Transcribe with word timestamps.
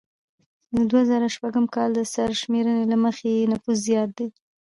د 0.75 0.77
دوه 0.89 1.01
زره 1.09 1.27
شپږم 1.35 1.65
کال 1.75 1.89
د 1.95 2.01
سرشمیرنې 2.13 2.83
له 2.91 2.97
مخې 3.03 3.27
یې 3.37 3.49
نفوس 3.51 3.77
زیات 3.87 4.09
دی 4.17 4.27